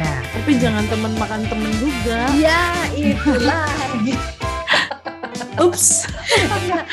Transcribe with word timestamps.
Nah, 0.00 0.20
Tapi 0.32 0.52
jangan 0.56 0.84
temen 0.88 1.12
makan 1.20 1.40
temen 1.46 1.70
juga. 1.76 2.26
ya 2.34 2.88
itu 2.96 3.32
lagi. 3.38 4.16
Ups. 5.60 5.86
Iya, 6.60 6.86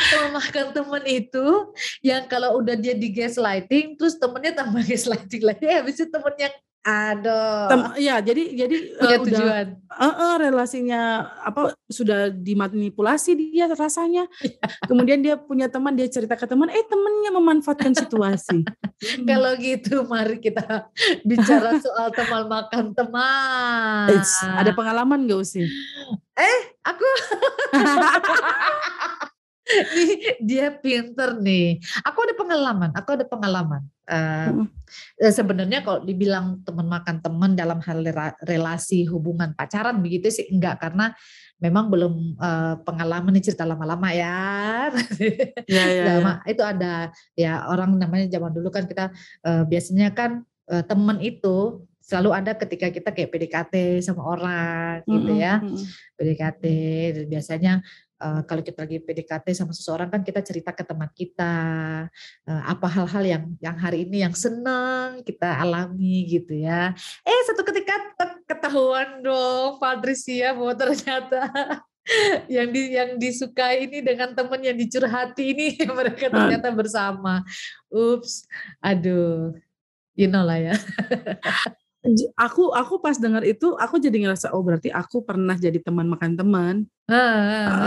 teman 0.74 1.04
itu 1.06 1.72
yang 2.02 2.26
kalau 2.26 2.58
udah 2.60 2.74
dia 2.76 2.98
di 2.98 3.14
gaslighting, 3.14 3.96
terus 3.96 4.18
temennya 4.18 4.64
tambah 4.64 4.82
gaslighting 4.90 5.44
lagi, 5.44 5.66
habis 5.70 5.96
itu 6.00 6.10
temen 6.10 6.34
yang 6.36 6.54
aduh 6.88 7.68
Tem- 7.68 7.96
ya 8.00 8.16
jadi 8.24 8.44
jadi 8.56 8.78
punya 8.96 8.96
eh, 8.96 9.04
udah 9.04 9.18
tujuan. 9.28 9.68
eh, 9.76 10.16
eh, 10.24 10.36
relasinya 10.40 11.02
apa 11.44 11.76
sudah 11.92 12.32
dimanipulasi 12.32 13.36
dia 13.36 13.68
rasanya. 13.68 14.24
Kemudian 14.88 15.20
dia 15.20 15.36
punya 15.36 15.68
teman 15.68 16.00
dia 16.00 16.08
cerita 16.08 16.40
ke 16.40 16.48
teman, 16.48 16.72
eh 16.72 16.86
temennya 16.88 17.36
memanfaatkan 17.36 17.92
situasi. 17.92 18.64
Kalau 19.30 19.52
gitu, 19.60 20.08
mari 20.08 20.40
kita 20.40 20.88
bicara 21.28 21.76
soal 21.76 22.08
teman 22.16 22.48
makan 22.48 22.96
teman. 22.96 24.08
Eits, 24.16 24.48
ada 24.48 24.72
pengalaman 24.72 25.28
gak 25.28 25.44
sih? 25.44 25.68
Aku 26.88 27.04
nih 27.04 27.24
dia 30.50 30.72
pinter 30.74 31.38
nih. 31.40 31.78
Aku 32.08 32.24
ada 32.24 32.34
pengalaman. 32.36 32.90
Aku 32.96 33.10
ada 33.16 33.26
pengalaman. 33.28 33.82
Eh, 34.08 34.50
Mm. 34.56 34.68
eh, 35.20 35.34
Sebenarnya 35.36 35.84
kalau 35.84 36.00
dibilang 36.02 36.64
teman 36.64 36.88
makan 36.88 37.20
teman 37.20 37.52
dalam 37.60 37.84
hal 37.84 38.00
rela- 38.00 38.38
relasi 38.40 39.04
hubungan 39.12 39.52
pacaran 39.52 40.00
begitu 40.00 40.32
sih 40.32 40.48
enggak 40.48 40.80
karena 40.80 41.12
memang 41.60 41.92
belum 41.92 42.14
eh, 42.40 42.76
pengalaman 42.88 43.36
nih 43.36 43.52
cerita 43.52 43.68
lama-lama 43.68 44.08
ya. 44.16 44.88
Ya, 45.68 45.68
ya, 45.68 45.84
ya. 45.92 46.04
Lama 46.08 46.34
itu 46.48 46.64
ada 46.64 47.12
ya 47.36 47.68
orang 47.68 48.00
namanya 48.00 48.32
zaman 48.32 48.56
dulu 48.56 48.72
kan 48.72 48.88
kita 48.88 49.12
eh, 49.44 49.64
biasanya 49.68 50.16
kan 50.16 50.48
eh, 50.72 50.84
teman 50.88 51.20
itu 51.20 51.84
selalu 52.08 52.32
ada 52.32 52.56
ketika 52.56 52.88
kita 52.88 53.12
kayak 53.12 53.36
PDKT 53.36 54.00
sama 54.00 54.24
orang 54.24 55.04
gitu 55.04 55.32
ya. 55.36 55.60
PDKT 56.16 56.64
biasanya 57.28 57.84
eh, 58.22 58.42
kalau 58.46 58.62
kita 58.66 58.86
lagi 58.86 58.98
PDKT 59.02 59.54
sama 59.54 59.74
seseorang 59.74 60.10
kan 60.10 60.22
kita 60.26 60.42
cerita 60.42 60.74
ke 60.74 60.84
teman 60.84 61.10
kita 61.14 61.54
eh, 62.46 62.64
apa 62.66 62.88
hal-hal 62.90 63.24
yang 63.24 63.44
yang 63.62 63.78
hari 63.78 64.10
ini 64.10 64.26
yang 64.26 64.34
seneng 64.34 65.22
kita 65.22 65.62
alami 65.62 66.26
gitu 66.28 66.58
ya. 66.58 66.94
Eh 67.26 67.42
satu 67.48 67.62
ketika 67.66 67.96
ketahuan 68.48 69.22
dong 69.22 69.78
Patricia 69.78 70.56
bahwa 70.56 70.74
ternyata 70.74 71.52
yang 72.56 72.72
di 72.72 72.96
yang 72.96 73.20
disukai 73.20 73.84
ini 73.88 74.00
dengan 74.00 74.32
teman 74.32 74.64
yang 74.64 74.76
dicurhati 74.76 75.44
ini 75.52 75.68
mereka 75.98 76.32
ternyata 76.32 76.72
bersama. 76.72 77.44
Ups, 77.92 78.48
aduh. 78.80 79.56
You 80.18 80.26
know 80.26 80.42
lah 80.42 80.58
ya. 80.58 80.76
Aku 82.38 82.72
aku 82.72 83.00
pas 83.04 83.18
dengar 83.20 83.44
itu 83.44 83.76
aku 83.76 84.00
jadi 84.00 84.18
ngerasa 84.28 84.52
oh 84.56 84.62
berarti 84.64 84.90
aku 84.94 85.24
pernah 85.24 85.56
jadi 85.58 85.78
teman 85.82 86.08
makan 86.08 86.32
teman. 86.40 86.76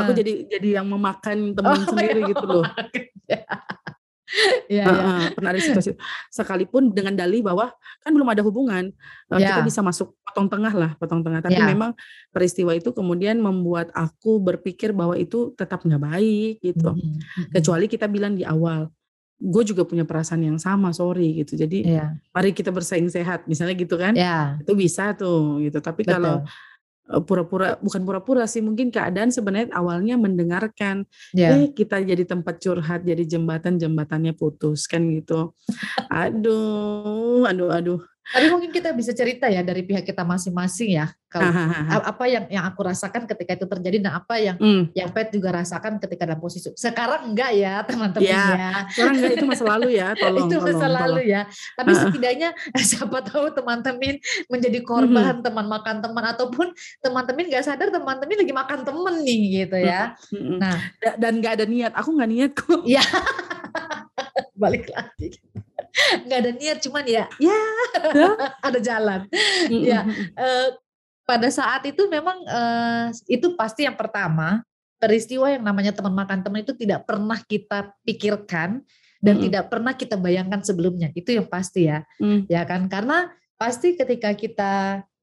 Aku 0.04 0.10
jadi 0.16 0.32
jadi 0.48 0.68
yang 0.80 0.86
memakan 0.88 1.52
teman 1.56 1.78
Oh, 1.80 1.84
sendiri 1.88 2.20
gitu 2.32 2.44
loh. 2.44 2.64
Ya, 3.30 3.42
ya. 4.70 4.84
Heeh, 4.86 5.22
pernah 5.34 5.50
ada 5.50 5.58
situasi 5.58 5.91
sekalipun 6.30 6.94
dengan 6.94 7.18
dalih 7.18 7.42
bahwa 7.42 7.74
kan 7.98 8.10
belum 8.14 8.30
ada 8.30 8.46
hubungan 8.46 8.94
eh, 9.26 9.38
kita 9.42 9.58
Ya. 9.58 9.66
bisa 9.66 9.82
masuk 9.82 10.14
potong 10.22 10.46
tengah 10.46 10.70
lah 10.70 10.91
potong 11.02 11.26
tengah 11.26 11.42
tapi 11.42 11.58
Ya. 11.58 11.66
memang 11.66 11.98
peristiwa 12.30 12.70
itu 12.78 12.94
kemudian 12.94 13.42
membuat 13.42 13.91
aku 13.91 14.38
berpikir 14.38 14.94
bahwa 14.94 15.19
itu 15.19 15.50
tetap 15.58 15.82
nggak 15.82 15.98
baik 15.98 16.62
gitu 16.62 16.94
Mhm, 16.94 17.02
mhm. 17.02 17.50
kecuali 17.58 17.87
kita 17.91 18.06
bilang 18.06 18.38
di 18.38 18.47
awal 18.47 18.87
gue 19.40 19.62
juga 19.64 19.88
punya 19.88 20.04
perasaan 20.04 20.44
yang 20.44 20.60
sama 20.60 20.92
sorry 20.92 21.40
gitu. 21.40 21.56
Jadi 21.56 21.88
Iya, 21.88 22.12
mari 22.30 22.52
kita 22.52 22.68
bersaing 22.68 23.08
sehat 23.08 23.48
misalnya 23.48 23.72
gitu 23.74 23.96
kan. 23.96 24.12
Ya, 24.12 24.60
itu 24.60 24.72
bisa 24.76 25.16
tuh 25.16 25.64
gitu. 25.64 25.80
Tapi 25.80 26.04
kalau 26.04 26.44
betul. 26.44 27.16
eh, 27.16 27.22
pura-pura 27.24 27.68
bukan 27.80 28.02
pura-pura 28.04 28.44
sih 28.44 28.60
mungkin 28.60 28.92
keadaan 28.92 29.32
sebenarnya 29.32 29.72
awalnya 29.74 30.14
mendengarkan 30.20 31.08
Ya. 31.32 31.56
eh 31.56 31.72
kita 31.72 32.04
jadi 32.04 32.22
tempat 32.22 32.60
curhat 32.60 33.02
jadi 33.02 33.24
jembatan 33.24 33.80
jembatannya 33.80 34.36
putus 34.36 34.84
kan 34.86 35.08
gitu. 35.08 35.56
Aduh 36.12 37.48
aduh 37.48 37.70
aduh 37.72 38.00
Tapi 38.30 38.46
mungkin 38.46 38.70
kita 38.70 38.91
bisa 38.91 39.10
cerita 39.10 39.46
ya 39.46 39.60
dari 39.60 39.82
pihak 39.82 40.02
kita 40.02 40.22
masing-masing 40.22 40.94
ya. 40.94 41.10
Kalau 41.26 41.46
apa 42.02 42.24
yang 42.26 42.44
yang 42.46 42.66
aku 42.66 42.82
rasakan 42.82 43.22
ketika 43.24 43.54
itu 43.54 43.62
terjadi 43.64 44.02
dan 44.02 44.18
apa 44.18 44.34
yang 44.34 44.54
Hmm, 44.54 44.91
yang 44.92 45.10
Pet 45.10 45.30
juga 45.30 45.54
rasakan 45.54 45.98
ketika 45.98 46.26
dalam 46.26 46.38
posisi. 46.38 46.70
Sekarang 46.74 47.26
enggak 47.26 47.54
ya 47.54 47.82
teman-teman 47.82 48.26
Ya, 48.26 48.46
ya. 48.50 48.70
orang 48.98 49.14
enggak 49.14 49.32
itu 49.34 49.46
masa 49.46 49.64
lalu 49.64 49.88
ya 49.94 50.08
tolong 50.22 50.46
itu 50.46 50.56
masa 50.58 50.74
tolong, 50.74 50.90
lalu 50.90 51.06
tolong. 51.22 51.26
ya. 51.26 51.40
Tapi 51.74 51.90
Ha-ha. 51.90 52.02
setidaknya 52.02 52.48
siapa 52.90 53.19
tahu 53.22 53.46
teman-teman 53.52 54.14
menjadi 54.46 54.78
korban 54.82 55.34
teman 55.38 55.66
makan 55.66 55.96
teman 55.98 56.24
ataupun 56.28 56.66
teman-teman 56.98 57.46
nggak 57.46 57.62
sadar 57.62 57.90
teman-teman 57.90 58.34
lagi 58.34 58.54
makan 58.54 58.78
teman 58.82 59.14
nih 59.22 59.38
gitu 59.62 59.76
ya. 59.78 60.19
Mm-mm. 60.30 60.58
Nah, 60.58 60.78
Da- 60.98 61.14
dan 61.14 61.38
nggak 61.38 61.62
ada 61.62 61.66
niat 61.66 61.92
aku 61.94 62.10
nggak 62.10 62.30
niat 62.30 62.50
kok 62.54 62.82
ya 62.82 63.02
balik 64.60 64.90
lagi. 64.90 65.38
Nggak 66.27 66.38
ada 66.43 66.53
niat 66.55 66.78
cuman 66.84 67.05
ya, 67.06 67.25
ya 67.38 67.59
ada 68.66 68.78
jalan. 68.83 69.21
Ya. 69.71 70.05
Eh, 70.37 70.69
pada 71.25 71.49
saat 71.50 71.87
itu 71.87 72.11
memang 72.11 72.43
eh, 72.43 73.06
itu 73.31 73.55
pasti 73.55 73.87
yang 73.87 73.94
pertama 73.94 74.66
peristiwa 75.00 75.49
yang 75.49 75.65
namanya 75.65 75.97
teman 75.97 76.12
makan 76.12 76.44
teman 76.44 76.61
itu 76.61 76.77
tidak 76.77 77.09
pernah 77.09 77.38
kita 77.41 77.94
pikirkan 78.05 78.84
dan 79.21 79.34
Mm-mm. 79.37 79.44
tidak 79.49 79.65
pernah 79.72 79.93
kita 79.97 80.16
bayangkan 80.21 80.61
sebelumnya 80.61 81.09
itu 81.16 81.37
yang 81.38 81.49
pasti 81.49 81.88
ya 81.88 82.05
Mm. 82.21 82.49
ya 82.53 82.62
kan 82.69 82.84
karena 82.91 83.32
pasti 83.56 83.97
ketika 83.97 84.32
kita 84.37 84.72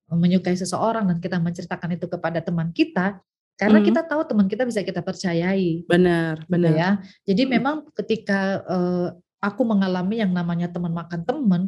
menyukai 0.10 0.56
seseorang 0.56 1.06
dan 1.12 1.18
kita 1.22 1.38
menceritakan 1.38 1.94
itu 2.00 2.08
kepada 2.10 2.40
teman 2.42 2.74
kita 2.74 3.22
karena 3.58 3.78
Mm. 3.82 3.86
kita 3.92 4.02
tahu 4.06 4.22
teman 4.26 4.48
kita 4.50 4.64
bisa 4.66 4.82
kita 4.82 5.02
percayai 5.06 5.86
benar 5.86 6.42
gitu 6.42 6.50
benar 6.50 6.72
ya 6.74 6.90
jadi 7.30 7.44
Mm. 7.46 7.52
memang 7.60 7.76
ketika 7.94 8.64
eh, 8.66 9.08
aku 9.42 9.62
mengalami 9.64 10.22
yang 10.22 10.34
namanya 10.34 10.68
teman 10.72 10.94
makan 10.94 11.22
teman 11.24 11.62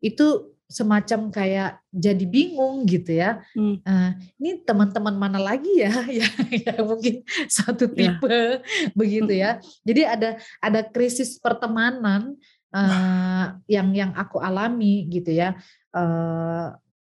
itu 0.00 0.56
semacam 0.70 1.34
kayak 1.34 1.82
jadi 1.90 2.24
bingung 2.30 2.86
gitu 2.86 3.18
ya. 3.18 3.42
Hmm. 3.58 3.82
Eh, 3.82 4.10
ini 4.38 4.62
teman-teman 4.62 5.18
mana 5.18 5.42
lagi 5.42 5.82
ya 5.82 5.90
yang, 6.06 6.34
yang 6.66 6.82
mungkin 6.86 7.26
satu 7.50 7.90
Ya. 7.90 8.14
tipe 8.14 8.62
begitu 8.98 9.32
ya. 9.34 9.58
Jadi 9.82 10.02
ada 10.06 10.30
ada 10.62 10.80
krisis 10.86 11.42
pertemanan 11.42 12.38
eh, 12.70 13.44
yang 13.66 13.90
yang 13.90 14.14
aku 14.14 14.38
alami 14.38 15.10
gitu 15.10 15.34
ya. 15.34 15.58
Eh, 15.90 16.66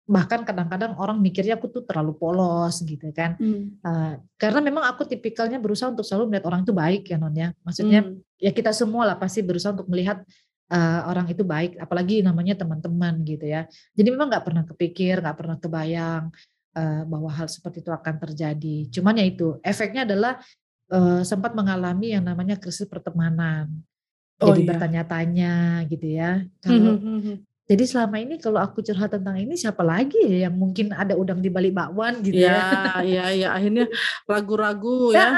bahkan 0.09 0.42
kadang-kadang 0.42 0.97
orang 0.97 1.22
mikirnya 1.22 1.53
aku 1.53 1.70
tuh 1.70 1.86
terlalu 1.86 2.18
polos 2.18 2.81
gitu 2.81 3.14
kan. 3.14 3.38
Mm. 3.38 3.78
Eh, 3.78 4.14
karena 4.42 4.59
memang 4.66 4.90
aku 4.90 5.06
tipikalnya 5.06 5.62
berusaha 5.62 5.94
untuk 5.94 6.02
selalu 6.02 6.34
melihat 6.34 6.50
orang 6.50 6.66
itu 6.66 6.74
baik 6.74 7.03
ya 7.06 7.18
non 7.22 7.36
ya. 7.38 7.53
Maksudnya 7.62 8.02
Mm. 8.02 8.18
ya 8.42 8.50
kita 8.50 8.74
semua 8.74 9.06
lah 9.06 9.22
pasti 9.22 9.46
berusaha 9.46 9.69
untuk 9.78 9.86
melihat 9.86 10.25
uh, 10.74 11.02
orang 11.06 11.30
itu 11.30 11.46
baik, 11.46 11.78
apalagi 11.78 12.25
namanya 12.25 12.58
teman-teman 12.58 13.22
gitu 13.22 13.46
ya. 13.46 13.69
Jadi 13.94 14.09
memang 14.09 14.34
nggak 14.34 14.46
pernah 14.46 14.64
kepikir, 14.66 15.22
nggak 15.22 15.38
pernah 15.38 15.58
kebayang 15.62 16.34
uh, 16.74 17.02
bahwa 17.06 17.30
hal 17.30 17.46
seperti 17.46 17.86
itu 17.86 17.94
akan 17.94 18.16
terjadi. 18.18 18.90
Cuman 18.90 19.14
ya 19.18 19.25
itu 19.30 19.62
efeknya 19.62 20.09
adalah 20.09 20.42
uh, 20.90 21.22
sempat 21.22 21.53
mengalami 21.53 22.18
yang 22.18 22.25
namanya 22.25 22.58
krisis 22.58 22.90
pertemanan. 22.90 23.69
Oh, 24.40 24.56
Jadi 24.56 24.64
iya. 24.64 24.69
bertanya-tanya 24.72 25.53
gitu 25.92 26.08
ya. 26.16 26.42
Kalau 26.64 26.95
Mhm. 26.95 27.49
Jadi 27.69 27.86
selama 27.86 28.18
ini 28.18 28.42
kalau 28.42 28.57
aku 28.57 28.81
curhat 28.81 29.13
tentang 29.13 29.38
ini 29.38 29.54
siapa 29.54 29.86
lagi 29.86 30.18
ya 30.25 30.50
yang 30.50 30.57
mungkin 30.57 30.89
ada 30.89 31.13
udang 31.13 31.38
di 31.38 31.54
balik 31.54 31.77
bakwan 31.77 32.18
gitu 32.25 32.42
ya. 32.42 32.98
ya? 33.06 33.30
ya 33.30 33.45
ya 33.45 33.48
akhirnya 33.54 33.86
ragu-ragu 34.25 35.13
ya. 35.13 35.30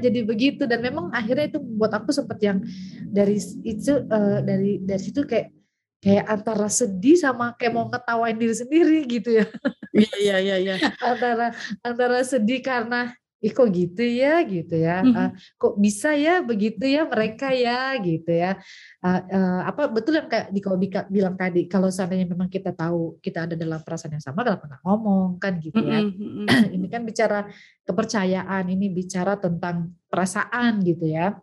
Jadi 0.00 0.24
begitu. 0.24 0.64
Dan 0.64 0.80
memang 0.80 1.12
akhirnya 1.12 1.52
itu 1.52 1.60
buat 1.60 1.92
aku 1.92 2.08
sempat 2.08 2.40
yang 2.40 2.64
dari 3.04 3.36
itu 3.68 4.00
eh, 4.00 4.38
dari 4.40 4.80
dari 4.80 4.96
situ 4.96 5.28
kayak 5.28 5.52
kayak 6.00 6.24
antara 6.24 6.72
sedih 6.72 7.20
sama 7.20 7.52
kayak 7.60 7.76
mau 7.76 7.84
ngetawain 7.92 8.40
diri 8.40 8.54
sendiri 8.56 8.98
gitu 9.04 9.36
ya. 9.36 9.44
Iya 9.92 10.14
iya 10.24 10.36
iya 10.40 10.56
iya. 10.56 10.74
Antara 11.04 11.52
antara 11.84 12.24
sedih 12.24 12.64
karena 12.64 13.12
Ih 13.38 13.54
kok 13.54 13.70
gitu 13.70 14.02
ya 14.02 14.42
gitu 14.42 14.74
ya 14.74 15.06
Mhm. 15.06 15.14
Ah, 15.14 15.30
kok 15.54 15.78
bisa 15.78 16.10
ya 16.18 16.42
begitu 16.42 16.82
ya 16.90 17.06
mereka 17.06 17.54
ya 17.54 17.94
gitu 18.02 18.34
ya 18.34 18.58
Ah, 18.98 19.22
eh, 19.30 19.60
apa 19.70 19.86
betul 19.86 20.18
yang 20.18 20.26
kayak 20.26 20.50
di 20.50 20.58
bilang 21.06 21.38
tadi 21.38 21.70
kalau 21.70 21.86
seandainya 21.86 22.26
memang 22.26 22.50
kita 22.50 22.74
tahu 22.74 23.22
kita 23.22 23.46
ada 23.46 23.54
dalam 23.54 23.78
perasaan 23.78 24.18
yang 24.18 24.24
sama 24.26 24.42
kenapa 24.42 24.66
nggak 24.66 24.82
ngomong 24.82 25.38
kan 25.38 25.54
gitu 25.62 25.78
ya 25.86 26.02
Mm-mm, 26.02 26.18
mm-mm. 26.50 26.74
ini 26.74 26.86
kan 26.90 27.06
bicara 27.06 27.46
kepercayaan, 27.86 28.64
ini 28.68 28.92
bicara 28.92 29.40
tentang 29.40 29.96
perasaan 30.12 30.84
gitu 30.84 31.08
ya. 31.08 31.38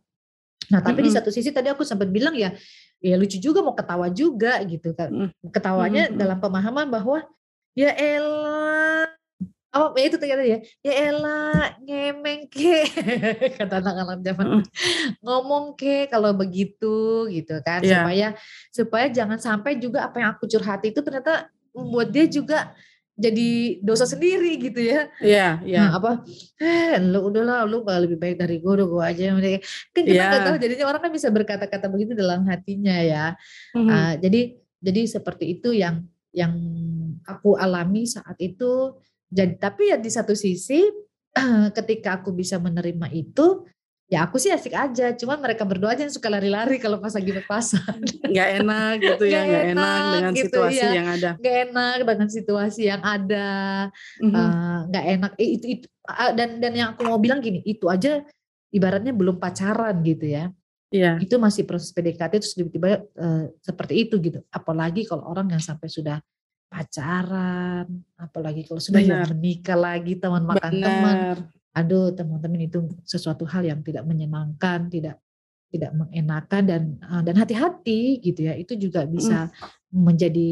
Nah, 0.69 0.81
tapi 0.81 1.05
di 1.05 1.11
satu 1.13 1.29
sisi 1.29 1.53
tadi 1.53 1.69
aku 1.69 1.85
sempat 1.85 2.09
bilang 2.09 2.33
ya, 2.33 2.53
ya 3.01 3.15
lucu 3.17 3.37
juga 3.37 3.61
mau 3.61 3.77
ketawa 3.77 4.09
juga 4.09 4.61
gitu 4.65 4.93
kan. 4.97 5.09
Mhm. 5.09 5.53
Ketawanya 5.53 6.09
Mhm 6.09 6.13
mhm. 6.13 6.19
dalam 6.21 6.37
pemahaman 6.41 6.87
bahwa, 6.89 7.21
"Ya 7.77 7.93
elah" 7.93 9.04
oh 9.75 9.91
ya 9.99 10.03
itu 10.07 10.17
tadi 10.17 10.33
ya, 10.55 10.59
"Ya 10.85 10.93
elah 11.11 11.75
ngemeng 11.83 12.47
kek," 12.51 12.85
kata 13.59 13.83
anak-anak 13.83 14.19
zaman 14.25 14.45
Heeh. 14.47 14.63
"ngomong 15.25 15.75
kek 15.79 16.09
kalau 16.13 16.31
begitu," 16.35 17.27
gitu 17.31 17.59
kan. 17.65 17.83
Iya. 17.83 18.01
Supaya 18.03 18.27
supaya 18.71 19.05
jangan 19.11 19.39
sampai 19.41 19.77
juga 19.79 20.07
apa 20.07 20.17
yang 20.23 20.29
aku 20.37 20.47
curhat 20.51 20.81
itu 20.87 20.99
ternyata 21.03 21.51
membuat 21.75 22.09
dia 22.15 22.25
juga 22.31 22.71
jadi 23.15 23.79
dosa 23.83 24.03
sendiri 24.07 24.59
gitu 24.59 24.79
ya. 24.83 25.07
Iya 25.23 25.47
Nah 25.63 25.67
iya. 25.67 25.83
apa, 25.95 26.11
"Eh 26.59 26.99
lu 26.99 27.31
udahlah 27.31 27.63
lu 27.67 27.83
nggak 27.87 27.99
lebih 28.07 28.17
baik 28.19 28.35
dari 28.43 28.59
gue, 28.59 28.71
udah 28.75 28.87
gue 28.91 29.03
aja 29.07 29.21
yang 29.31 29.37
udah" 29.39 29.51
kan 29.95 30.03
kita 30.07 30.23
nggak 30.27 30.43
tahu 30.43 30.55
Iya. 30.59 30.63
jadinya 30.67 30.85
orang 30.91 31.01
kan 31.07 31.11
bisa 31.15 31.29
berkata-kata 31.31 31.87
begitu 31.91 32.11
dalam 32.17 32.43
hatinya 32.47 32.95
ya. 33.03 33.25
Mhm. 33.75 33.87
Eee, 33.91 34.13
jadi 34.23 34.41
jadi 34.83 35.01
seperti 35.09 35.45
itu 35.59 35.71
yang 35.75 36.03
yang 36.35 36.53
aku 37.27 37.55
alami 37.59 38.03
saat 38.07 38.35
itu. 38.43 38.99
Jad 39.33 39.57
tapi 39.57 39.89
ya 39.89 39.97
di 39.97 40.09
satu 40.13 40.33
sisi 40.37 40.85
ketika 41.77 42.21
aku 42.21 42.31
bisa 42.31 42.55
menerima 42.61 43.11
itu, 43.11 43.67
ya 44.07 44.23
aku 44.23 44.39
sih 44.39 44.53
asik 44.55 44.71
aja, 44.71 45.11
cuman 45.19 45.41
mereka 45.43 45.67
berdua 45.67 45.91
aja 45.97 46.07
yang 46.07 46.13
suka 46.13 46.31
lari-lari 46.31 46.79
kalau 46.79 47.01
pas 47.03 47.11
lagi 47.11 47.35
papasan. 47.35 47.99
Nggak 48.31 48.49
enak 48.63 48.91
gitu 49.03 49.23
ya, 49.27 49.41
Nggak 49.43 49.63
enak 49.75 49.75
enak 49.75 50.11
dengan 50.15 50.33
gitu, 50.33 50.47
situasi 50.47 50.79
iya. 50.79 50.91
yang 50.95 51.07
ada. 51.11 51.29
Nggak 51.41 51.55
enak 51.67 51.95
dengan 52.07 52.29
situasi 52.31 52.81
yang 52.87 53.01
ada, 53.03 53.47
Mhm. 54.23 54.31
eee, 54.31 54.77
nggak 54.93 55.05
enak, 55.19 55.31
i 55.41 55.45
itu 55.59 55.65
it 55.75 55.81
a 56.07 56.25
dan 56.37 56.49
dan 56.63 56.73
yang 56.77 56.89
aku 56.95 57.01
mau 57.03 57.19
bilang 57.19 57.41
gini, 57.43 57.59
itu 57.67 57.89
aja 57.91 58.23
ibaratnya 58.71 59.11
belum 59.11 59.35
pacaran 59.41 59.99
gitu 60.05 60.25
ya. 60.31 60.53
Iya. 60.93 61.19
Itu 61.19 61.35
masih 61.41 61.67
proses 61.67 61.91
PDKT 61.91 62.39
terus 62.39 62.55
tiba-tiba, 62.55 63.03
eee, 63.11 63.43
seperti 63.59 63.93
itu 64.07 64.15
gitu. 64.23 64.39
Apalagi 64.53 65.03
kalau 65.03 65.27
orang 65.27 65.51
yang 65.51 65.59
sampai 65.59 65.91
sudah 65.91 66.21
pacaran, 66.75 67.87
apalagi 68.19 68.67
kalau 68.67 68.83
sudah 68.83 68.99
Benar. 68.99 69.27
menikah 69.31 69.79
lagi, 69.79 70.19
teman 70.19 70.43
makan 70.43 70.71
teman. 70.75 71.17
Aduh 71.75 72.11
teman-teman 72.15 72.67
itu 72.67 72.79
sesuatu 73.07 73.47
hal 73.47 73.63
yang 73.67 73.79
tidak 73.83 74.03
menyenangkan, 74.03 74.91
tidak 74.91 75.19
tidak 75.71 75.91
mengenakan 75.95 76.63
dan, 76.67 76.83
eee, 77.03 77.21
dan 77.27 77.35
hati-hati 77.35 78.01
gitu 78.23 78.47
ya. 78.47 78.55
Itu 78.55 78.75
juga 78.79 79.03
bisa 79.07 79.47
Mhm. 79.47 80.03
menjadi 80.07 80.51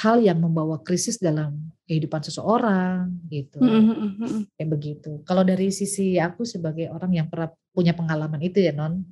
hal 0.00 0.16
yang 0.24 0.40
membawa 0.40 0.80
krisis 0.84 1.20
dalam 1.20 1.70
kehidupan 1.88 2.20
seseorang 2.24 3.12
gitu. 3.32 3.60
Mhm 3.60 3.80
mhm 3.84 4.10
mhm. 4.20 4.40
Kayak 4.56 4.70
begitu. 4.76 5.10
Kalau 5.28 5.44
dari 5.44 5.68
sisi 5.72 6.16
aku 6.20 6.44
sebagai 6.48 6.88
orang 6.92 7.12
yang 7.16 7.26
pernah 7.32 7.52
punya 7.72 7.92
pengalaman 7.96 8.40
itu 8.44 8.60
ya 8.64 8.72
Non. 8.76 9.04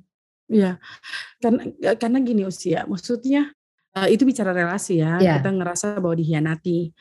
Iya. 0.51 0.77
Karena 1.41 1.63
karena 1.97 2.17
gini 2.23 2.43
Usia, 2.47 2.83
maksudnya, 2.89 3.53
eee, 3.97 4.15
itu 4.17 4.23
bicara 4.29 4.51
relasi 4.55 5.01
ya, 5.03 5.21
Iya. 5.21 5.33
kita 5.33 5.53
ngerasa 5.53 5.97
bahwa 6.01 6.15
dikhianati. 6.19 6.93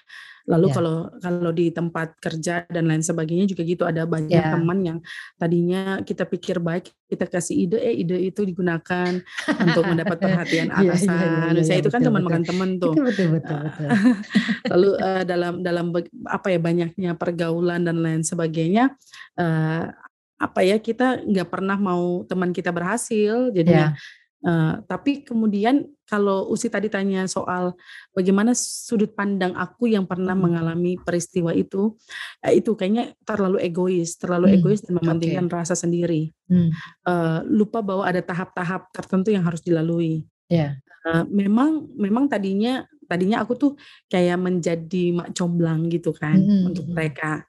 Lalu 0.50 0.66
Iya. 0.66 0.74
kalau 0.74 0.96
kalau 1.22 1.50
di 1.54 1.70
tempat 1.70 2.18
kerja 2.18 2.66
dan 2.66 2.90
lain 2.90 3.02
sebagainya 3.06 3.46
juga 3.50 3.62
gitu, 3.62 3.84
ada 3.86 4.02
banyak 4.10 4.42
Iya. 4.42 4.48
teman 4.50 4.78
yang 4.82 4.98
tadinya 5.38 6.02
kita 6.02 6.26
pikir 6.26 6.58
baik, 6.58 6.90
kita 7.06 7.26
kasih 7.30 7.56
ide, 7.70 7.78
eh 7.78 7.94
ide 8.02 8.18
itu 8.18 8.42
digunakan 8.42 9.22
untuk 9.62 9.86
mendapat 9.90 10.18
perhatian 10.22 10.74
Iya 10.76 10.92
iya 11.04 11.22
iya 11.32 11.44
atasan. 11.44 11.54
iya 11.54 11.62
iya, 11.70 11.78
Misalnya 11.78 11.80
itu 11.86 11.90
kan 11.94 12.02
betul 12.02 12.08
teman 12.08 12.22
betul. 12.22 12.26
makan 12.26 12.42
teman 12.48 12.70
tuh. 12.82 12.94
Itu 12.94 12.98
betul 13.06 13.26
betul 13.36 13.56
Eee, 13.56 13.66
betul. 13.66 13.92
lalu, 14.72 14.88
eee, 14.98 15.22
dalam 15.28 15.54
dalam 15.62 15.86
apa 16.28 16.48
ya, 16.54 16.58
banyaknya 16.62 17.10
pergaulan 17.18 17.82
dan 17.86 17.98
lain 18.02 18.22
sebagainya, 18.26 18.94
eee, 19.38 19.84
apa 20.42 20.60
ya, 20.66 20.76
kita 20.82 21.22
nggak 21.24 21.48
pernah 21.54 21.78
mau 21.78 22.26
teman 22.26 22.50
kita 22.54 22.70
berhasil 22.74 23.50
jadinya. 23.54 23.90
Iya. 23.90 24.02
Eee, 24.42 24.74
tapi 24.90 25.22
kemudian 25.22 25.86
kalau 26.10 26.50
Usi 26.50 26.66
tadi 26.66 26.90
tanya 26.90 27.24
soal 27.30 27.78
bagaimana 28.10 28.52
sudut 28.58 29.14
pandang 29.14 29.54
aku 29.54 29.86
yang 29.90 30.04
pernah 30.10 30.34
Mhm. 30.34 30.42
mengalami 30.42 30.98
peristiwa 30.98 31.54
itu, 31.54 31.94
eee, 32.44 32.58
itu 32.62 32.74
kayaknya 32.74 33.14
terlalu 33.26 33.62
egois 33.62 34.18
terlalu 34.18 34.46
Mmm, 34.46 34.54
egois 34.54 34.82
dan 34.82 34.98
mementingkan 34.98 35.46
rasa 35.50 35.74
sendiri. 35.78 36.34
Mmm. 36.48 36.82
Eee, 37.08 37.38
lupa 37.50 37.80
bahwa 37.84 38.04
ada 38.08 38.20
tahap-tahap 38.24 38.90
tertentu 38.94 39.30
yang 39.34 39.44
harus 39.46 39.62
dilalui. 39.66 40.26
Iya. 40.50 40.82
Eee, 41.08 41.24
memang 41.30 41.90
memang 41.98 42.26
tadinya 42.30 42.86
tadinya 43.10 43.42
aku 43.44 43.54
tuh 43.58 43.72
kayak 44.12 44.38
menjadi 44.40 45.04
mak 45.16 45.30
comblang 45.36 45.88
gitu 45.92 46.12
kan 46.16 46.48
Mhm 46.48 46.66
untuk 46.66 46.86
mereka. 46.94 47.44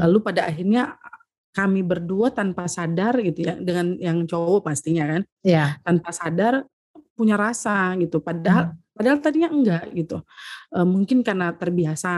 Lalu 0.00 0.18
pada 0.24 0.48
akhirnya 0.50 0.96
kami 1.56 1.80
berdua 1.86 2.30
tanpa 2.36 2.68
sadar 2.68 3.16
gitu 3.24 3.48
ya, 3.48 3.56
dengan 3.56 3.96
yang 4.00 4.28
cowok 4.28 4.68
pastinya 4.68 5.08
kan, 5.18 5.22
Iya. 5.44 5.80
tanpa 5.86 6.10
sadar 6.14 6.54
punya 7.18 7.36
rasa 7.40 7.94
gitu. 8.00 8.20
Padahal 8.24 8.68
Mmm. 8.68 8.78
padahal 8.96 9.18
tadinya 9.24 9.50
enggak 9.52 9.90
gitu. 9.96 10.22
Eee, 10.74 10.86
mungkin 10.88 11.22
karena 11.26 11.52
terbiasa, 11.56 12.10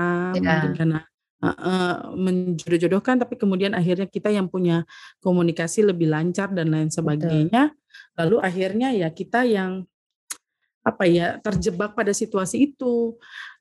mungkin 0.42 0.72
Iya. 0.72 0.78
karena 0.78 1.00
heeh, 1.44 1.94
menjodoh-jodohkan, 2.18 3.18
tapi 3.22 3.36
kemudian 3.40 3.72
akhirnya 3.76 4.06
kita 4.10 4.30
yang 4.34 4.48
punya 4.50 4.84
komunikasi 5.24 5.84
lebih 5.86 6.10
lancar 6.12 6.50
dan 6.56 6.70
lain 6.74 6.90
Betul. 7.02 7.48
sebagainya. 7.48 7.72
Lalu 8.20 8.36
akhirnya 8.44 8.90
ya 8.96 9.08
kita 9.14 9.44
yang 9.48 9.86
apa 10.86 11.04
ya, 11.08 11.36
terjebak 11.44 11.92
pada 11.98 12.10
situasi 12.16 12.72
itu. 12.72 13.14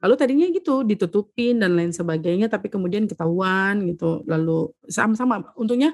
Lalu 0.03 0.13
tadinya 0.17 0.47
gitu, 0.53 0.81
ditutupin 0.87 1.59
dan 1.61 1.75
lain 1.75 1.91
sebagainya, 1.91 2.47
tapi 2.47 2.69
kemudian 2.71 3.05
ketahuan 3.09 3.83
gitu. 3.89 4.23
Lalu 4.29 4.71
sama-sama 4.87 5.43
untungnya, 5.59 5.91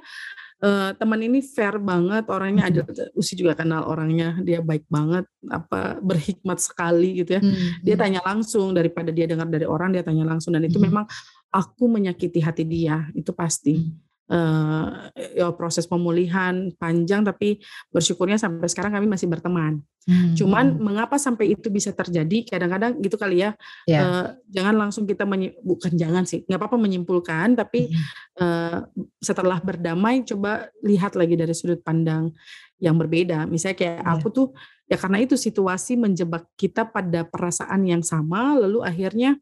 eee, 0.64 0.96
teman 1.00 1.20
ini 1.24 1.42
fair 1.44 1.78
banget 1.82 2.26
orangnya, 2.32 2.70
ada 2.72 2.82
Mhm. 2.88 3.16
Usi 3.20 3.34
juga 3.40 3.54
kenal 3.60 3.86
orangnya, 3.90 4.40
dia 4.46 4.62
baik 4.64 4.88
banget, 4.92 5.26
apa, 5.52 6.00
berhikmat 6.04 6.60
sekali 6.64 7.24
gitu 7.26 7.40
ya. 7.40 7.42
Mmm, 7.44 7.84
Dia 7.86 7.96
tanya 8.00 8.22
langsung 8.26 8.72
daripada 8.78 9.12
dia 9.14 9.26
dengar 9.30 9.48
dari 9.52 9.66
orang, 9.68 9.94
dia 9.96 10.04
tanya 10.06 10.26
langsung 10.28 10.54
dan 10.56 10.64
itu 10.68 10.80
Mhm. 10.80 10.86
memang 10.92 11.06
aku 11.54 11.86
menyakiti 11.92 12.40
hati 12.44 12.64
dia, 12.68 13.08
itu 13.18 13.32
pasti. 13.36 13.78
Mmm. 13.82 14.13
Eee, 14.34 15.38
ya 15.38 15.54
proses 15.54 15.86
pemulihan 15.86 16.74
panjang, 16.82 17.22
tapi 17.22 17.62
bersyukurnya 17.94 18.42
sampai 18.42 18.66
sekarang 18.66 18.98
kami 18.98 19.06
masih 19.06 19.30
berteman. 19.30 19.86
Mmm, 20.10 20.34
Cuman 20.36 20.82
mengapa 20.82 21.22
sampai 21.22 21.54
itu 21.54 21.70
bisa 21.70 21.94
terjadi, 21.94 22.44
kadang-kadang 22.50 22.98
gitu 23.00 23.14
kali 23.22 23.46
ya, 23.46 23.54
Iya. 23.86 24.00
eee, 24.02 24.26
jangan 24.58 24.76
langsung 24.82 25.06
kita 25.06 25.24
menyi 25.30 25.54
bukan 25.62 25.94
jangan 25.94 26.26
sih, 26.26 26.42
nggak 26.50 26.60
apa-apa 26.60 26.78
menyimpulkan, 26.82 27.54
tapi, 27.62 27.94
Mhm. 27.94 28.04
eee, 28.42 28.80
setelah 29.22 29.62
berdamai 29.62 30.26
coba 30.26 30.68
lihat 30.82 31.14
lagi 31.14 31.38
dari 31.38 31.54
sudut 31.54 31.80
pandang 31.86 32.34
yang 32.82 32.98
berbeda. 32.98 33.46
Misalnya 33.46 33.78
kayak 33.80 34.02
Iya. 34.02 34.12
aku 34.18 34.28
tuh, 34.34 34.48
ya 34.90 34.98
karena 34.98 35.22
itu 35.22 35.38
situasi 35.38 35.94
menjebak 35.96 36.50
kita 36.58 36.90
pada 36.90 37.24
perasaan 37.30 37.86
yang 37.86 38.02
sama, 38.02 38.58
lalu 38.58 38.82
akhirnya 38.82 39.38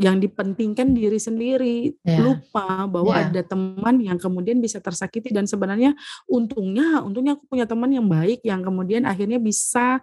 yang 0.00 0.20
dipentingkan 0.20 0.92
diri 0.96 1.16
sendiri, 1.20 1.92
Iya. 2.04 2.18
lupa 2.20 2.84
bahwa 2.88 3.16
Iya. 3.16 3.26
ada 3.28 3.40
teman 3.44 4.00
yang 4.04 4.16
kemudian 4.20 4.60
bisa 4.60 4.80
tersakiti 4.80 5.32
dan 5.32 5.44
sebenarnya 5.48 5.92
untungnya 6.28 7.00
untungnya 7.04 7.36
aku 7.40 7.44
punya 7.48 7.64
teman 7.68 7.92
yang 7.92 8.06
baik 8.08 8.40
yang 8.44 8.60
kemudian 8.64 9.04
akhirnya 9.08 9.40
bisa, 9.40 10.00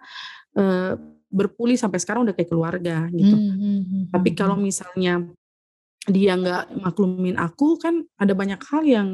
eee, 0.58 0.96
berpulih 1.32 1.76
sampai 1.78 1.98
sekarang 2.02 2.24
udah 2.28 2.34
kayak 2.36 2.50
keluarga 2.52 3.06
gitu. 3.14 3.38
Mhm 3.40 3.74
mhm 3.80 4.08
Tapi 4.12 4.30
kalau 4.36 4.56
mhm. 4.56 4.64
misalnya 4.68 5.22
dia 6.10 6.34
nggak 6.38 6.78
maklumin 6.82 7.36
aku, 7.40 7.78
kan 7.82 8.04
ada 8.20 8.32
banyak 8.36 8.60
hal 8.70 8.82
yang 8.86 9.08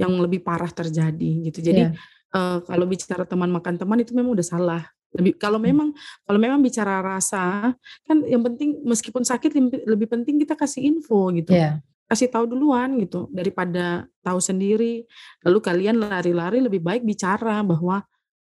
yang 0.00 0.14
lebih 0.22 0.42
parah 0.46 0.70
terjadi 0.72 1.30
gitu. 1.50 1.60
Jadi, 1.64 1.82
Iya. 1.82 1.94
eee, 2.34 2.58
kalau 2.66 2.86
bicara 2.90 3.24
teman 3.28 3.50
makan 3.54 3.76
teman 3.80 3.98
itu 4.02 4.12
memang 4.16 4.34
udah 4.38 4.46
salah. 4.46 4.82
Lebih 5.14 5.38
kalau 5.38 5.62
Mmm. 5.62 5.66
memang 5.70 5.88
kalau 6.26 6.38
memang 6.42 6.60
bicara 6.62 6.98
rasa, 7.04 7.70
kan 8.06 8.18
yang 8.26 8.42
penting 8.42 8.82
meskipun 8.82 9.22
sakit 9.22 9.54
lebih 9.86 10.10
penting 10.10 10.42
kita 10.42 10.58
kasih 10.58 10.82
info 10.90 11.30
gitu. 11.34 11.54
Iya. 11.54 11.84
Kasih 12.10 12.28
tahu 12.30 12.44
duluan 12.50 12.98
gitu, 13.00 13.30
daripada 13.32 14.06
tahu 14.22 14.38
sendiri, 14.42 15.06
lalu 15.46 15.58
kalian 15.64 15.96
lari-lari 16.02 16.60
lebih 16.60 16.82
baik 16.84 17.02
bicara 17.06 17.62
bahwa, 17.64 18.04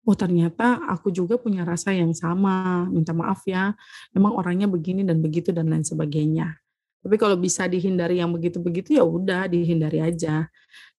"Oh 0.08 0.16
ternyata 0.18 0.80
aku 0.90 1.10
juga 1.14 1.36
punya 1.40 1.62
rasa 1.66 1.92
yang 1.94 2.12
sama, 2.16 2.86
minta 2.90 3.12
maaf 3.16 3.44
ya, 3.48 3.74
memang 4.16 4.34
orangnya 4.38 4.66
begini 4.70 5.02
dan 5.06 5.20
begitu," 5.24 5.52
dan 5.54 5.68
lain 5.72 5.84
sebagainya. 5.86 6.56
Tapi 7.04 7.16
kalau 7.20 7.36
bisa 7.40 7.66
dihindari 7.70 8.18
yang 8.22 8.32
begitu-begitu, 8.34 8.98
ya 9.00 9.04
udah 9.06 9.46
dihindari 9.50 10.00
aja. 10.04 10.48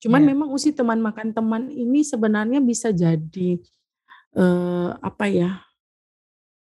Cuman 0.03 0.23
Iya. 0.23 0.29
memang 0.29 0.49
Usi 0.53 0.71
teman 0.75 0.99
makan 1.03 1.31
teman 1.35 1.69
ini 1.73 2.01
sebenarnya 2.05 2.59
bisa 2.63 2.91
jadi, 2.95 3.59
eee, 4.35 4.89
apa 5.01 5.25
ya 5.31 5.49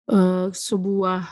eee, 0.09 0.53
sebuah 0.53 1.25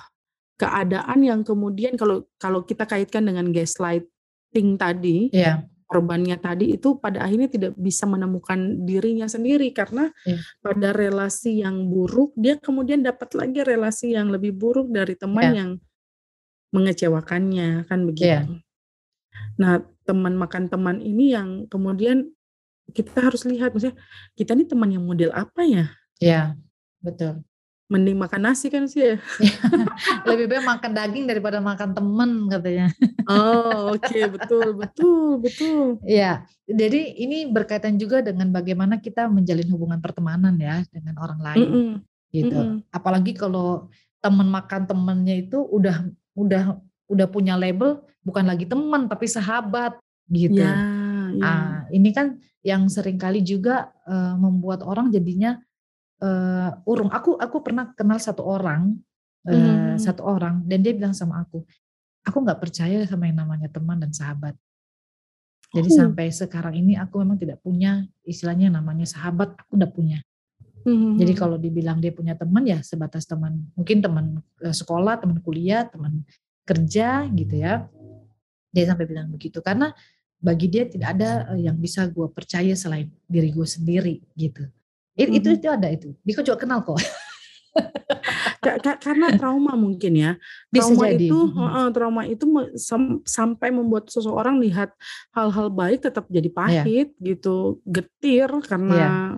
keadaan 0.57 1.21
yang 1.25 1.41
kemudian 1.45 1.95
kalau 1.99 2.25
kalau 2.41 2.63
kita 2.65 2.85
kaitkan 2.89 3.25
dengan 3.29 3.49
gaslighting 3.53 4.77
tadi, 4.81 5.33
Iya. 5.33 5.67
korbannya 5.89 6.37
tadi 6.41 6.73
itu 6.77 6.97
pada 7.01 7.25
akhirnya 7.27 7.49
tidak 7.53 7.73
bisa 7.77 8.05
menemukan 8.09 8.81
dirinya 8.87 9.27
sendiri 9.29 9.69
karena 9.75 10.09
Iya. 10.25 10.41
pada 10.63 10.89
relasi 10.95 11.61
yang 11.65 11.89
buruk, 11.91 12.33
dia 12.39 12.57
kemudian 12.61 13.01
dapat 13.05 13.33
lagi 13.37 13.61
relasi 13.65 14.15
yang 14.17 14.29
lebih 14.33 14.53
buruk 14.57 14.89
dari 14.93 15.15
teman 15.19 15.49
Iya. 15.49 15.53
yang 15.53 15.71
mengecewakannya, 16.75 17.87
kan 17.89 18.05
Iya. 18.19 18.45
begitu. 18.45 18.61
Nah, 19.61 19.81
teman 20.07 20.35
makan 20.39 20.67
teman 20.71 20.97
ini 21.03 21.33
yang 21.35 21.65
kemudian 21.71 22.31
kita 22.93 23.29
harus 23.31 23.45
lihat, 23.47 23.73
maksudnya 23.75 23.97
kita 24.37 24.53
nih 24.57 24.67
teman 24.69 24.91
yang 24.93 25.05
model 25.07 25.31
apa 25.35 25.63
ya? 25.67 25.85
Iya, 26.22 26.58
betul. 27.01 27.41
Mending 27.89 28.17
makan 28.17 28.41
nasi 28.50 28.70
kan 28.74 28.86
sih 28.89 29.01
ya? 29.05 29.15
Lebih 30.29 30.50
baik 30.50 30.65
makan 30.65 30.91
daging 30.98 31.25
daripada 31.29 31.62
makan 31.62 31.93
temen 31.93 32.32
katanya. 32.50 32.88
Oh, 33.24 33.96
oke, 33.96 34.20
betul 34.36 34.75
betul 34.75 35.39
betul. 35.39 35.84
Iya, 36.03 36.43
jadi 36.67 37.01
ini 37.24 37.48
berkaitan 37.48 37.96
juga 37.96 38.20
dengan 38.20 38.51
bagaimana 38.51 39.00
kita 39.00 39.32
menjalin 39.32 39.67
hubungan 39.72 40.00
pertemanan 40.03 40.55
ya 40.60 40.84
dengan 40.91 41.15
orang 41.22 41.39
lain, 41.39 41.70
Mhm, 41.70 41.93
gitu. 42.36 42.60
mhm. 42.60 42.75
Apalagi 42.91 43.32
kalau 43.38 43.88
teman 44.20 44.48
makan 44.51 44.84
temennya 44.88 45.36
itu 45.39 45.60
udah 45.60 46.08
udah 46.36 46.63
udah 47.12 47.27
punya 47.29 47.55
label 47.60 48.03
bukan 48.25 48.48
lagi 48.48 48.65
teman 48.67 49.08
tapi 49.08 49.27
sahabat, 49.27 50.00
gitu. 50.32 50.60
Ya 50.63 50.75
ya. 51.36 51.43
Ah, 51.43 51.77
ini 51.96 52.10
kan 52.15 52.39
yang 52.63 52.88
sering 52.91 53.20
kali 53.20 53.39
juga, 53.43 53.91
eee, 54.08 54.34
membuat 54.39 54.84
orang 54.84 55.12
jadinya, 55.12 55.60
eee, 56.23 56.69
urung. 56.87 57.11
Aku 57.11 57.35
aku 57.37 57.57
pernah 57.65 57.91
kenal 57.97 58.19
satu 58.23 58.43
orang, 58.47 58.95
mhm. 59.45 59.99
satu 59.99 60.23
orang 60.25 60.63
dan 60.69 60.79
dia 60.85 60.93
bilang 60.95 61.13
sama 61.15 61.43
aku, 61.43 61.63
"Aku 62.27 62.37
nggak 62.45 62.59
percaya 62.63 63.03
sama 63.09 63.27
yang 63.29 63.39
namanya 63.43 63.69
teman 63.71 63.99
dan 64.03 64.11
sahabat." 64.15 64.55
Jadi 65.73 65.89
Oh. 65.89 65.97
sampai 66.05 66.27
sekarang 66.29 66.73
ini 66.77 66.93
aku 66.99 67.17
memang 67.25 67.37
tidak 67.41 67.57
punya 67.65 68.05
istilahnya 68.29 68.69
namanya 68.69 69.09
sahabat, 69.09 69.57
aku 69.57 69.71
nggak 69.79 69.93
punya. 69.93 70.19
Mhm 70.85 71.17
Jadi 71.17 71.33
kalau 71.37 71.57
dibilang 71.61 71.99
dia 72.03 72.11
punya 72.13 72.33
teman 72.37 72.63
ya 72.65 72.79
sebatas 72.83 73.25
teman, 73.29 73.69
mungkin 73.77 74.01
teman, 74.01 74.25
eee, 74.63 74.73
sekolah, 74.75 75.21
teman 75.21 75.39
kuliah, 75.45 75.85
teman 75.89 76.25
kerja 76.67 77.25
gitu 77.33 77.55
ya. 77.57 77.87
Dia 78.73 78.85
sampai 78.91 79.05
bilang 79.09 79.29
begitu, 79.33 79.59
karena 79.63 79.93
bagi 80.41 80.67
dia 80.71 80.85
tidak 80.89 81.09
ada, 81.19 81.53
yang 81.57 81.77
bisa 81.79 82.07
gue 82.11 82.27
percaya 82.31 82.73
selain 82.77 83.09
diri 83.29 83.49
gue 83.53 83.67
sendiri 83.67 84.15
gitu. 84.37 84.67
It 85.17 85.29
itu 85.29 85.48
Mhm. 85.53 85.58
itu 85.62 85.67
ada 85.70 85.88
itu, 85.93 86.10
dia 86.25 86.34
kok 86.34 86.46
juga 86.46 86.58
kenal 86.65 86.82
kok. 86.82 86.98
Ka 88.63 88.79
ka 88.82 88.93
karena 89.01 89.29
trauma 89.36 89.74
mungkin 89.77 90.13
ya. 90.17 90.32
Bisa 90.74 90.93
Trauma 90.93 91.05
jadi, 91.10 91.27
itu 91.29 91.38
heeh, 91.53 91.88
trauma 91.93 92.24
itu 92.25 92.46
sam 92.79 93.22
sampai 93.27 93.70
membuat 93.75 94.10
seseorang 94.10 94.58
lihat 94.63 94.93
hal-hal 95.36 95.70
baik 95.74 96.01
tetap 96.08 96.25
jadi 96.32 96.50
Iya. 96.65 96.84
pahit 96.84 97.10
gitu, 97.22 97.82
getir 97.86 98.50
karena 98.65 99.38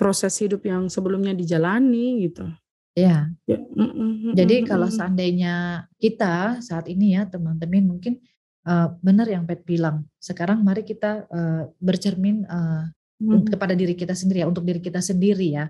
proses 0.00 0.34
hidup 0.42 0.62
yang 0.66 0.88
sebelumnya 0.92 1.32
dijalani 1.36 2.26
gitu. 2.28 2.48
Iya. 2.96 3.28
Ya, 3.44 3.56
mhm 3.60 3.92
mhm 3.92 4.32
Jadi 4.32 4.54
kalau 4.64 4.88
seandainya 4.88 5.84
kita 6.00 6.64
saat 6.64 6.88
ini 6.88 7.12
ya 7.12 7.28
teman-teman 7.28 7.84
mungkin, 7.92 8.24
eee, 8.64 8.88
benar 9.04 9.28
yang 9.28 9.44
Pet 9.44 9.62
bilang, 9.68 10.08
sekarang 10.16 10.64
mari 10.64 10.80
kita, 10.80 11.28
eee, 11.28 11.62
bercermin, 11.76 12.48
eee, 12.48 12.82
Mhm. 13.20 13.46
kepada 13.50 13.74
diri 13.78 13.94
kita 13.98 14.12
sendiri 14.16 14.44
ya, 14.44 14.48
untuk 14.50 14.64
diri 14.68 14.80
kita 14.82 15.00
sendiri 15.04 15.48
ya. 15.56 15.66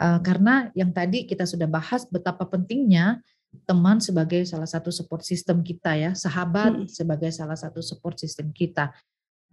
Eee, 0.00 0.18
karena 0.26 0.70
yang 0.76 0.90
tadi 0.94 1.24
kita 1.28 1.44
sudah 1.48 1.66
bahas 1.70 2.04
betapa 2.10 2.46
pentingnya 2.50 3.22
teman 3.68 4.00
sebagai 4.02 4.44
salah 4.48 4.66
satu 4.68 4.90
support 4.92 5.22
system 5.24 5.62
kita 5.64 5.94
ya, 5.96 6.12
sahabat 6.18 6.78
Mhm. 6.78 6.88
sebagai 6.88 7.30
salah 7.32 7.56
satu 7.58 7.80
support 7.84 8.18
system 8.20 8.50
kita. 8.54 8.92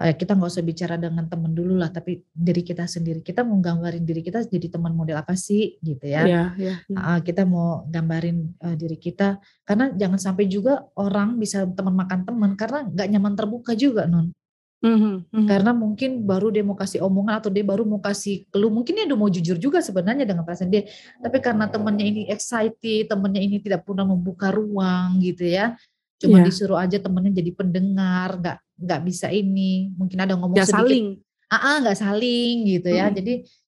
Eee, 0.01 0.15
kita 0.17 0.35
nggak 0.37 0.51
usah 0.51 0.65
bicara 0.65 0.95
dengan 0.99 1.27
teman 1.31 1.53
dulu 1.55 1.75
lah, 1.79 1.89
tapi 1.93 2.23
diri 2.31 2.63
kita 2.65 2.85
sendiri. 2.89 3.21
Kita 3.25 3.43
mau 3.47 3.59
gambarin 3.61 4.03
diri 4.07 4.21
kita 4.25 4.43
jadi 4.47 4.67
teman 4.73 4.93
model 4.97 5.19
apa 5.21 5.35
sih 5.39 5.77
gitu 5.83 6.05
ya. 6.09 6.25
Iya 6.25 6.37
iya. 6.59 6.71
Heeh, 6.97 7.19
kita 7.27 7.43
mau 7.49 7.85
gambarin, 7.89 8.37
eee, 8.63 8.75
diri 8.79 8.97
kita 9.01 9.39
karena 9.67 9.91
jangan 9.97 10.19
sampai 10.21 10.45
juga 10.51 10.87
orang 10.99 11.37
bisa 11.41 11.65
teman 11.73 11.95
makan 11.97 12.21
teman 12.27 12.51
karena 12.59 12.85
nggak 12.89 13.07
nyaman 13.13 13.33
terbuka 13.39 13.73
juga, 13.79 14.07
Non. 14.09 14.33
Mhm 14.83 15.27
mhm. 15.35 15.43
Karena 15.43 15.75
mungkin 15.75 16.23
baru 16.23 16.55
dia 16.55 16.63
mau 16.63 16.71
kasih 16.77 17.03
omongan 17.03 17.43
atau 17.43 17.51
dia 17.51 17.67
baru 17.67 17.83
mau 17.83 17.99
kasih 17.99 18.47
clue, 18.47 18.71
mungkin 18.71 18.95
dia 18.95 19.03
udah 19.11 19.17
mau 19.19 19.27
jujur 19.27 19.59
juga 19.59 19.83
sebenarnya 19.83 20.23
dengan 20.23 20.47
perasaan 20.47 20.71
dia, 20.71 20.87
tapi 21.19 21.37
karena 21.43 21.67
temannya 21.67 22.05
ini 22.07 22.21
excited, 22.31 23.11
temannya 23.11 23.43
ini 23.43 23.59
tidak 23.59 23.83
pernah 23.83 24.07
membuka 24.07 24.55
ruang 24.55 25.19
gitu 25.19 25.43
ya, 25.51 25.75
cuma 26.21 26.39
Iya. 26.39 26.45
disuruh 26.45 26.79
aja 26.79 26.95
temennya 27.01 27.43
jadi 27.43 27.51
pendengar, 27.59 28.39
nggak 28.39 28.57
nggak 28.79 29.01
bisa 29.03 29.27
ini, 29.35 29.91
mungkin 29.99 30.15
ada 30.23 30.39
ngomong 30.39 30.61
Nggak 30.61 30.69
sedikit 30.71 30.95
saling. 30.95 31.19
heeh, 31.51 31.75
nggak 31.83 31.97
saling 31.99 32.53
gitu 32.71 32.89
ya. 32.93 33.05
Mhm. 33.09 33.15
Jadi 33.19 33.33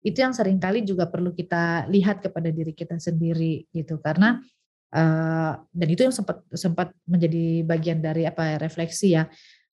itu 0.10 0.18
yang 0.18 0.34
sering 0.34 0.58
kali 0.58 0.82
juga 0.88 1.06
perlu 1.12 1.36
kita 1.38 1.86
lihat 1.92 2.24
kepada 2.26 2.50
diri 2.50 2.74
kita 2.74 2.98
sendiri 2.98 3.68
gitu, 3.76 4.02
karena, 4.02 4.42
eee, 4.94 5.52
dan 5.74 5.88
itu 5.90 6.02
yang 6.08 6.16
sempat 6.16 6.44
sempat 6.56 6.94
menjadi 7.10 7.64
bagian 7.68 8.00
dari 8.06 8.24
apa 8.30 8.58
refleksi 8.62 9.14
ya, 9.18 9.28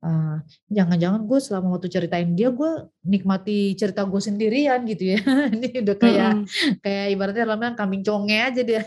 eee, 0.05 0.37
jangan-jangan 0.73 1.23
gue 1.29 1.39
selama 1.43 1.69
waktu 1.79 1.89
ceritain 1.93 2.31
dia, 2.39 2.51
gue 2.55 2.89
nikmati 3.07 3.75
cerita 3.79 4.05
gue 4.09 4.21
sendirian 4.23 4.85
gitu 4.89 5.17
ya. 5.17 5.19
Ini 5.57 5.85
udah 5.85 5.97
kayak 6.01 6.33
Mhm. 6.41 6.51
kayak 6.85 7.07
ibaratnya 7.17 7.45
bilang 7.49 7.77
kambing 7.79 8.03
conge 8.07 8.37
aja 8.41 8.63
dia. 8.67 8.83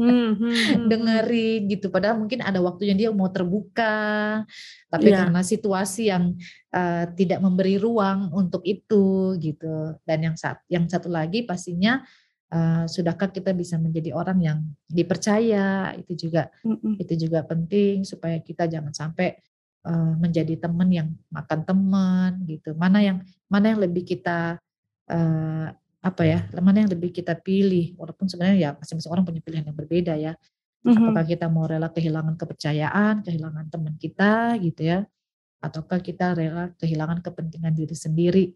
Mhm 0.00 0.40
mhm. 0.40 0.82
Dengerin 0.88 1.68
gitu, 1.68 1.92
padahal 1.92 2.16
mungkin 2.16 2.40
ada 2.40 2.64
waktunya 2.64 2.96
dia 2.96 3.08
mau 3.12 3.28
terbuka, 3.28 4.40
tapi 4.88 5.10
Iya. 5.10 5.16
karena 5.16 5.44
situasi 5.44 6.08
yang, 6.08 6.32
eee, 6.72 7.04
tidak 7.12 7.44
memberi 7.44 7.76
ruang 7.76 8.32
untuk 8.32 8.64
itu 8.64 9.36
gitu. 9.36 9.96
Dan 10.08 10.18
yang 10.32 10.36
sat 10.40 10.64
yang 10.72 10.88
satu 10.88 11.12
lagi 11.12 11.44
pastinya, 11.44 12.00
eee, 12.48 12.88
sudahkah 12.88 13.28
kita 13.36 13.52
bisa 13.52 13.76
menjadi 13.76 14.16
orang 14.16 14.38
yang 14.40 14.58
dipercaya, 14.88 15.92
itu 16.00 16.16
juga 16.28 16.48
Mhm. 16.64 17.02
itu 17.02 17.12
juga 17.28 17.44
penting 17.44 18.04
supaya 18.08 18.40
kita 18.40 18.64
jangan 18.72 18.92
sampai, 18.96 19.36
eee, 19.86 20.12
menjadi 20.20 20.54
teman 20.60 20.88
yang 20.92 21.08
makan 21.32 21.60
teman 21.68 22.30
gitu. 22.48 22.74
Mana 22.78 23.00
yang 23.04 23.18
mana 23.50 23.72
yang 23.74 23.80
lebih 23.84 24.04
kita, 24.06 24.58
eee, 25.10 25.68
apa 26.02 26.22
ya, 26.26 26.40
mana 26.62 26.82
yang 26.86 26.90
lebih 26.94 27.10
kita 27.14 27.34
pilih, 27.40 27.94
walaupun 27.98 28.26
sebenarnya 28.30 28.58
ya 28.58 28.70
masing-masing 28.78 29.12
orang 29.14 29.24
punya 29.28 29.40
pilihan 29.44 29.66
yang 29.70 29.78
berbeda 29.78 30.14
ya. 30.18 30.34
Apakah 30.96 31.22
Mhm. 31.22 31.28
kita 31.28 31.46
mau 31.52 31.66
rela 31.70 31.88
kehilangan 31.92 32.36
kepercayaan, 32.40 33.22
kehilangan 33.26 33.66
teman 33.72 33.94
kita 34.00 34.56
gitu 34.62 34.82
ya, 34.86 35.00
ataukah 35.64 36.00
kita 36.04 36.34
rela 36.38 36.72
kehilangan 36.80 37.20
kepentingan 37.24 37.74
diri 37.76 37.96
sendiri. 37.98 38.46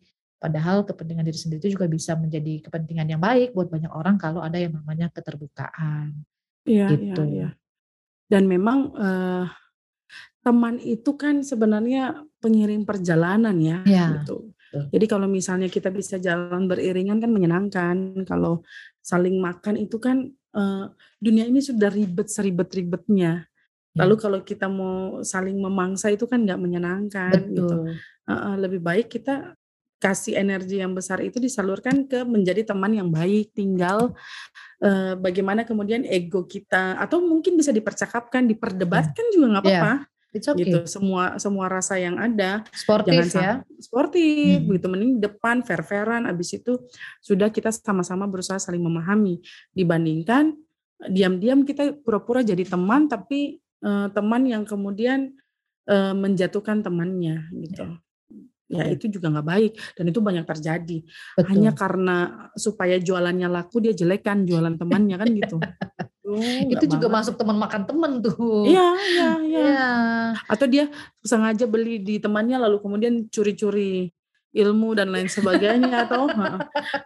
Padahal 0.43 0.85
kepentingan 0.89 1.25
diri 1.29 1.39
sendiri 1.41 1.61
itu 1.65 1.73
juga 1.79 1.89
bisa 1.91 2.15
menjadi 2.19 2.63
kepentingan 2.69 3.09
yang 3.17 3.23
baik 3.23 3.55
buat 3.57 3.69
banyak 3.73 3.91
orang 3.95 4.17
kalau 4.21 4.41
ada 4.45 4.59
yang 4.61 4.75
namanya 4.77 5.09
keterbukaan, 5.15 6.25
Iya 6.67 6.87
iya 7.03 7.17
gitu. 7.17 7.31
iya. 7.33 7.47
Dan 8.33 8.45
memang, 8.51 8.79
eee, 8.97 9.45
teman 10.47 10.79
itu 10.79 11.19
kan 11.19 11.43
sebenarnya 11.43 12.23
pengiring 12.39 12.87
perjalanan 12.87 13.57
ya, 13.59 13.81
Iya, 13.85 14.07
gitu. 14.07 14.55
Jadi 14.95 15.07
kalau 15.11 15.27
misalnya 15.27 15.67
kita 15.67 15.91
bisa 15.91 16.17
jalan 16.23 16.71
beriringan 16.71 17.19
kan 17.19 17.31
menyenangkan, 17.35 18.23
kalau 18.31 18.63
saling 19.03 19.43
makan 19.43 19.75
itu 19.83 19.99
kan, 19.99 20.31
eee, 20.55 20.85
dunia 21.19 21.45
ini 21.51 21.59
sudah 21.59 21.91
ribet 21.91 22.31
seribet-ribetnya. 22.31 23.51
Lalu 23.99 24.15
Iya. 24.15 24.21
kalau 24.21 24.41
kita 24.45 24.69
mau 24.71 25.23
saling 25.25 25.57
memangsa 25.61 26.13
itu 26.13 26.27
kan 26.31 26.43
nggak 26.45 26.61
menyenangkan 26.61 27.51
gitu. 27.55 27.81
Betul. 27.81 28.03
Heeh, 28.29 28.55
lebih 28.61 28.81
baik 28.85 29.09
kita 29.13 29.57
kasih 30.03 30.37
energi 30.39 30.79
yang 30.85 30.93
besar 30.97 31.19
itu 31.25 31.41
disalurkan 31.41 32.05
ke 32.09 32.23
menjadi 32.29 32.69
teman 32.69 32.93
yang 32.95 33.09
baik, 33.11 33.53
tinggal, 33.57 34.13
eee, 34.83 35.15
bagaimana 35.21 35.65
kemudian 35.69 36.05
ego 36.09 36.45
kita 36.49 36.97
atau 37.01 37.21
mungkin 37.25 37.57
bisa 37.61 37.73
dipercakapkan, 37.75 38.45
Iya. 38.93 39.03
diperdebatkan 39.13 39.27
juga 39.35 39.47
nggak 39.57 39.65
Iya, 39.65 39.81
apa-apa, 39.81 39.93
it's 40.37 40.49
gitu. 40.53 40.85
okay. 40.85 40.87
Semua 40.89 41.41
semua 41.41 41.67
rasa 41.73 41.97
yang 42.01 42.17
ada, 42.21 42.63
Sportif 42.75 43.07
jangan 43.09 43.29
ya. 43.33 43.51
sportif 43.81 44.61
Mhm. 44.65 44.73
gitu, 44.77 44.87
mending 44.93 45.13
depan 45.25 45.65
fair-fairan, 45.65 46.29
habis 46.29 46.53
itu 46.57 46.77
sudah 47.25 47.49
kita 47.53 47.73
sama-sama 47.73 48.29
berusaha 48.29 48.61
saling 48.61 48.83
memahami, 48.85 49.41
dibandingkan 49.73 50.55
diam-diam 51.13 51.65
kita 51.69 51.93
pura-pura 52.05 52.41
jadi 52.45 52.65
teman 52.65 53.09
tapi, 53.09 53.61
eee, 53.61 54.07
teman 54.17 54.43
yang 54.49 54.65
kemudian, 54.65 55.33
eee, 55.89 56.15
menjatuhkan 56.17 56.81
temannya 56.87 57.49
gitu. 57.67 57.87
Ya 58.73 58.85
Iya. 58.85 58.93
itu 58.93 59.07
juga 59.13 59.31
nggak 59.33 59.49
baik 59.49 59.73
dan 59.99 60.07
itu 60.11 60.21
banyak 60.25 60.45
terjadi. 60.49 60.99
Hanya 61.49 61.71
Betul. 61.73 61.79
karena 61.79 62.17
supaya 62.59 62.97
jualannya 63.01 63.49
laku 63.53 63.79
dia 63.85 63.95
jelekkan 63.97 64.45
jualan 64.49 64.75
temannya 64.81 65.17
kan 65.21 65.31
gitu. 65.37 65.59
Nggak 66.27 66.75
Itu 66.75 66.85
juga 66.91 67.07
masuk 67.07 67.39
teman 67.39 67.55
makan 67.55 67.83
teman 67.87 68.13
tuh. 68.19 68.67
Iya 68.67 68.89
iya 68.99 69.31
iya. 69.41 69.61
Iya. 69.63 69.91
Atau 70.51 70.67
dia 70.67 70.91
sengaja 71.23 71.65
beli 71.65 72.03
di 72.03 72.19
temannya 72.19 72.59
lalu 72.59 72.83
kemudian 72.83 73.31
curi-curi 73.31 74.11
ilmu 74.57 74.97
dan 74.97 75.13
lain 75.13 75.29
sebagainya 75.29 76.09
atau 76.09 76.33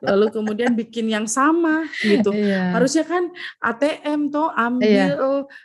lalu 0.06 0.30
kemudian 0.30 0.70
bikin 0.72 1.10
yang 1.10 1.26
sama 1.26 1.82
gitu. 1.98 2.30
Iya. 2.30 2.78
Harusnya 2.78 3.02
kan 3.02 3.26
ATM 3.58 4.30
toh 4.30 4.54
Iya. 4.54 4.64
ambil, 4.70 5.10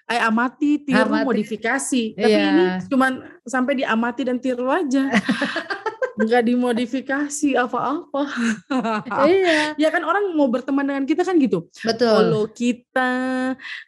eh, 0.09 0.21
amati, 0.25 0.81
tiru, 0.81 1.13
Amati. 1.13 1.25
modifikasi. 1.29 2.03
Tapi 2.17 2.25
ini 2.33 2.65
Iya. 2.74 2.89
cuman 2.89 3.12
sampai 3.45 3.85
diamati 3.85 4.21
dan 4.25 4.41
tiru 4.41 4.65
aja. 4.65 5.05
Nggak 6.15 6.43
dimodifikasi 6.48 7.50
apa-apa. 7.60 8.24
Iya. 9.27 9.75
Ya 9.75 9.89
kan 9.91 10.03
orang 10.07 10.31
mau 10.31 10.48
berteman 10.48 10.88
dengan 10.88 11.03
kita 11.03 11.27
kan 11.27 11.36
gitu. 11.38 11.67
Betul. 11.84 12.07
Follow 12.12 12.45
kita, 12.50 13.12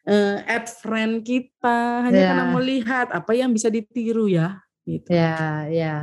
eee, 0.04 0.36
add 0.44 0.68
friend 0.68 1.24
kita, 1.24 2.04
hanya 2.08 2.22
karena 2.28 2.44
Iya. 2.44 2.52
mau 2.52 2.62
lihat 2.62 3.08
apa 3.12 3.32
yang 3.32 3.56
bisa 3.56 3.72
ditiru 3.72 4.28
ya, 4.28 4.60
gitu. 4.84 5.10
Iya 5.12 5.38
iya. 5.72 5.96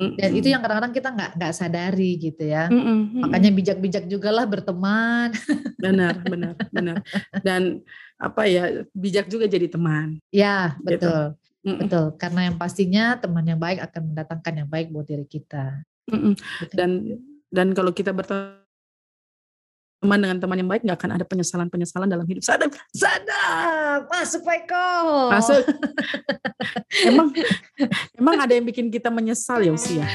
Dan 0.00 0.32
itu 0.32 0.48
yang 0.48 0.64
kadang-kadang 0.64 0.96
kita 0.96 1.08
nggak 1.12 1.30
nggak 1.36 1.52
sadari 1.52 2.16
gitu 2.16 2.48
ya. 2.48 2.72
Mm-mm. 2.72 3.20
Makanya 3.20 3.52
bijak-bijak 3.52 4.08
juga 4.08 4.32
lah 4.32 4.48
berteman. 4.48 5.28
benar, 5.84 6.24
benar, 6.24 6.56
benar. 6.72 7.04
Dan 7.44 7.84
apa 8.16 8.48
ya 8.48 8.84
bijak 8.96 9.28
juga 9.28 9.44
jadi 9.44 9.68
teman. 9.68 10.16
ya 10.32 10.76
Gitu. 10.84 11.12
Betul, 11.60 11.68
Mm-mm, 11.68 11.80
betul. 11.86 12.04
Karena 12.16 12.40
yang 12.48 12.56
pastinya 12.56 13.04
teman 13.20 13.44
yang 13.44 13.60
baik 13.60 13.80
akan 13.84 14.02
mendatangkan 14.12 14.52
yang 14.64 14.68
baik 14.68 14.88
buat 14.92 15.06
diri 15.06 15.26
kita. 15.28 15.84
mm-mm. 16.10 16.34
Gitu. 16.36 16.74
Dan 16.74 16.90
dan 17.50 17.74
kalau 17.74 17.90
kita 17.90 18.14
berteman 18.14 18.60
dengan 20.00 20.38
teman 20.40 20.56
yang 20.56 20.70
baik 20.70 20.82
nggak 20.86 20.98
akan 20.98 21.12
ada 21.20 21.24
penyesalan-penyesalan 21.28 22.08
dalam 22.08 22.24
hidup. 22.24 22.42
Sadar, 22.42 22.70
Sadap, 22.94 24.08
masuk 24.08 24.42
Peko. 24.46 24.88
masuk. 25.34 25.62
emang 27.04 27.28
emang 28.16 28.36
ada 28.40 28.52
yang 28.56 28.64
bikin 28.64 28.88
kita 28.88 29.12
menyesal 29.12 29.60
ya 29.60 29.72
usia. 29.74 30.06